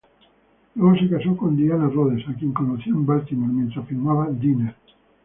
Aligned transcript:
Luego 0.73 0.97
se 0.97 1.07
casó 1.09 1.37
con 1.37 1.55
Dianna 1.55 1.87
Rhodes 1.87 2.27
a 2.27 2.33
quien 2.33 2.53
conoció 2.53 2.91
en 2.95 3.05
Baltimore 3.05 3.53
mientras 3.53 3.87
filmaba 3.87 4.29
"Diner". 4.31 4.73